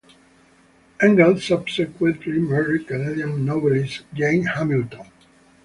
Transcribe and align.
Engel 0.99 1.39
subsequently 1.39 2.39
married 2.39 2.87
Canadian 2.87 3.45
novelist 3.45 4.01
Janet 4.13 4.47
Hamilton. 4.47 5.05